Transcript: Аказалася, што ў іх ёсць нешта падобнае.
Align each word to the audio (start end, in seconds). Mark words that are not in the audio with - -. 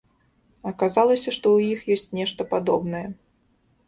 Аказалася, 0.69 1.33
што 1.37 1.45
ў 1.57 1.67
іх 1.73 1.83
ёсць 1.97 2.15
нешта 2.21 2.47
падобнае. 2.55 3.03